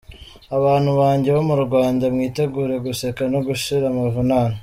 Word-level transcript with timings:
Abantu 0.57 0.91
banjye 0.99 1.29
bo 1.35 1.43
mu 1.49 1.55
Rwanda 1.65 2.03
mwitegure 2.13 2.75
guseka 2.85 3.21
no 3.33 3.39
gushira 3.47 3.83
amavunane. 3.91 4.57